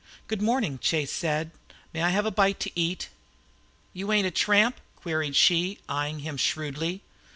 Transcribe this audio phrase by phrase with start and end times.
[0.27, 1.51] "Good morning," said Chase.
[1.93, 3.09] "May I have a bite to eat?"
[3.93, 7.03] "You ain't a tramp?" queried she, eying him shrewdly.